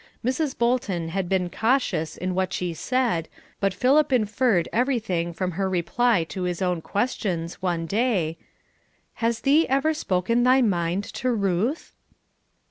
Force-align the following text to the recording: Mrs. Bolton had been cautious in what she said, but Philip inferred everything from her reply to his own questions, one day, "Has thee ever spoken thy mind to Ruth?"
Mrs. 0.25 0.57
Bolton 0.57 1.09
had 1.09 1.29
been 1.29 1.51
cautious 1.51 2.17
in 2.17 2.33
what 2.33 2.51
she 2.51 2.73
said, 2.73 3.29
but 3.59 3.71
Philip 3.71 4.11
inferred 4.11 4.67
everything 4.73 5.31
from 5.31 5.51
her 5.51 5.69
reply 5.69 6.23
to 6.23 6.41
his 6.41 6.59
own 6.59 6.81
questions, 6.81 7.61
one 7.61 7.85
day, 7.85 8.39
"Has 9.21 9.41
thee 9.41 9.67
ever 9.69 9.93
spoken 9.93 10.41
thy 10.41 10.63
mind 10.63 11.03
to 11.03 11.31
Ruth?" 11.31 11.93